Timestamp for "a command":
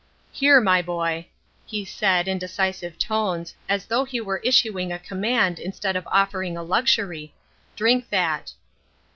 4.91-5.59